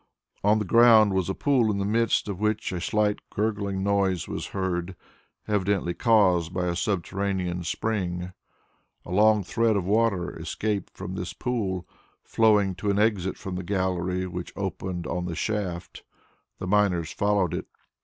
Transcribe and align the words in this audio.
On 0.43 0.57
the 0.57 0.65
ground 0.65 1.13
was 1.13 1.29
a 1.29 1.35
pool 1.35 1.69
in 1.69 1.77
the 1.77 1.85
midst 1.85 2.27
of 2.27 2.39
which 2.39 2.71
a 2.71 2.81
slight 2.81 3.19
gurgling 3.29 3.83
noise 3.83 4.27
was 4.27 4.47
heard, 4.47 4.95
evidently 5.47 5.93
caused 5.93 6.51
by 6.51 6.65
a 6.65 6.75
subterranean 6.75 7.63
spring. 7.63 8.33
A 9.05 9.11
long 9.11 9.43
thread 9.43 9.75
of 9.75 9.85
water 9.85 10.31
escaped 10.39 10.97
from 10.97 11.13
this 11.13 11.33
pool, 11.33 11.87
flowing 12.23 12.73
to 12.77 12.91
the 12.91 12.99
exit 12.99 13.37
from 13.37 13.53
the 13.57 13.63
gallery 13.63 14.25
which 14.25 14.51
opened 14.55 15.05
on 15.05 15.25
the 15.25 15.35
shaft. 15.35 16.01
The 16.57 16.65
miners 16.65 17.11
followed 17.11 17.53
it. 17.53 17.67